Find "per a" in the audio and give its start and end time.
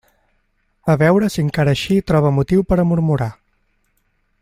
2.73-2.89